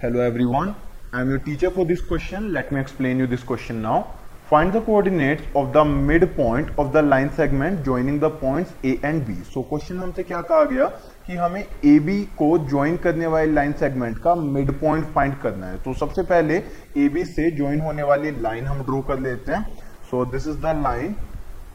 [0.00, 0.76] Hello everyone,
[1.12, 2.52] I am your teacher for this question.
[2.52, 4.14] Let me explain you this question now.
[4.48, 9.26] Find the coordinates of the midpoint of the line segment joining the points A and
[9.26, 9.34] B.
[9.50, 10.86] So question हमसे क्या कहा गया
[11.26, 15.72] कि हमें A B को join करने वाली line segment का मिड पॉइंट फाइंड करना
[15.72, 16.62] है तो सबसे पहले
[16.96, 19.62] ए बी से ज्वाइन होने वाली लाइन हम ड्रॉ कर लेते हैं
[20.10, 21.14] so this is the line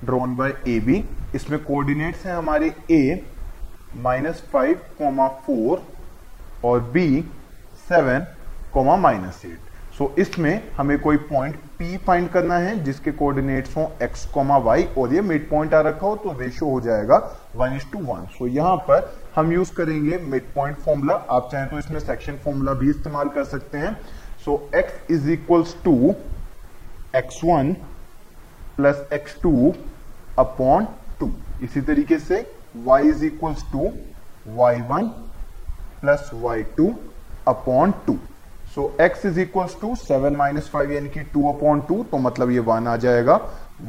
[0.05, 1.03] drawn by A B
[1.35, 3.03] इसमें कोऑर्डिनेट्स हैं हमारे A
[4.09, 5.87] minus five comma four
[6.65, 7.23] और B
[7.89, 8.25] seven
[8.73, 13.83] comma minus eight so इसमें हमें कोई पॉइंट P फाइंड करना है, जिसके कोऑर्डिनेट्स हो
[14.03, 17.17] x कोमा वाई और ये मिड पॉइंट आ रखा हो तो रेशियो हो जाएगा
[17.55, 21.67] one is to one so यहाँ पर हम यूज़ करेंगे मिड पॉइंट फॉर्मूला आप चाहें
[21.69, 23.93] तो इसमें सेक्शन फॉर्मूला भी इस्तेमाल कर सकते हैं.
[24.45, 26.13] So x is equals to
[27.15, 27.73] x one
[28.77, 29.73] plus x two
[30.39, 30.87] upon
[31.19, 31.31] two
[31.63, 32.45] इसी तरीके से
[32.87, 33.91] y is equals to
[34.55, 35.07] y one
[36.01, 36.93] plus y two
[37.47, 38.17] upon two.
[38.75, 42.51] So x is equal to seven minus five यानी कि to upon to तो मतलब
[42.51, 43.39] ये one आ जाएगा।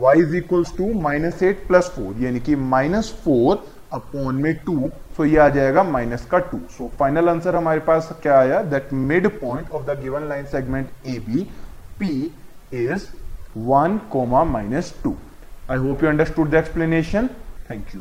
[0.02, 4.90] Y is equal to minus eight plus four यानी कि minus four upon में टू
[5.16, 8.62] सो ये आ जाएगा माइनस का टू सो फाइनल आंसर हमारे पास क्या आया?
[8.62, 11.46] That mid point of the given line segment A B
[12.00, 12.10] P
[12.84, 13.06] is
[13.58, 15.14] one comma minus two
[15.70, 17.28] I hope you understood the explanation
[17.70, 18.00] thank you